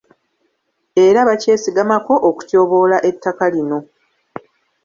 Era 1.05 1.19
bakyesigamako 1.27 2.13
okutyoboola 2.29 2.97
ettaka 3.09 3.45
lino. 3.53 3.79